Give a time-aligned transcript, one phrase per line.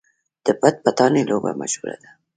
[0.45, 2.09] د پټ پټانې لوبه مشهوره ده.